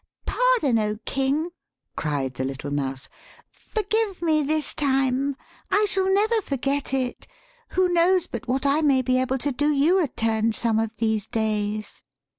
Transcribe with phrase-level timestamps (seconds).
[0.25, 1.51] "Pardon, O King,"
[1.95, 3.07] cried the little mouse;
[3.51, 5.35] "forgive me this time.
[5.69, 7.27] I shall never forget it:
[7.73, 10.97] who knows but what I may be able to do you a turn some of
[10.97, 12.01] these days?"